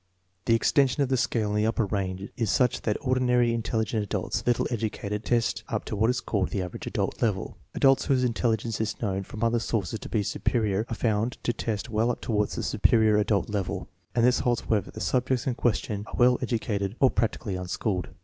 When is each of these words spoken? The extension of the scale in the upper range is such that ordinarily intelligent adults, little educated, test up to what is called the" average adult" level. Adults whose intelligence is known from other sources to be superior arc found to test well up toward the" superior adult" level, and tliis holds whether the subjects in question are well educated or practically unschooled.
The 0.45 0.55
extension 0.55 1.03
of 1.03 1.09
the 1.09 1.15
scale 1.15 1.49
in 1.51 1.55
the 1.57 1.67
upper 1.67 1.85
range 1.85 2.27
is 2.35 2.49
such 2.49 2.81
that 2.81 2.97
ordinarily 3.01 3.53
intelligent 3.53 4.01
adults, 4.01 4.41
little 4.47 4.65
educated, 4.71 5.23
test 5.23 5.63
up 5.67 5.85
to 5.85 5.95
what 5.95 6.09
is 6.09 6.21
called 6.21 6.49
the" 6.49 6.63
average 6.63 6.87
adult" 6.87 7.21
level. 7.21 7.57
Adults 7.75 8.05
whose 8.05 8.23
intelligence 8.23 8.81
is 8.81 8.99
known 8.99 9.21
from 9.21 9.43
other 9.43 9.59
sources 9.59 9.99
to 9.99 10.09
be 10.09 10.23
superior 10.23 10.85
arc 10.89 10.97
found 10.97 11.37
to 11.43 11.53
test 11.53 11.91
well 11.91 12.09
up 12.09 12.19
toward 12.19 12.49
the" 12.49 12.63
superior 12.63 13.17
adult" 13.17 13.47
level, 13.53 13.89
and 14.15 14.25
tliis 14.25 14.41
holds 14.41 14.61
whether 14.61 14.89
the 14.89 14.99
subjects 15.01 15.45
in 15.45 15.53
question 15.53 16.03
are 16.07 16.15
well 16.17 16.39
educated 16.41 16.95
or 16.99 17.11
practically 17.11 17.55
unschooled. 17.55 18.07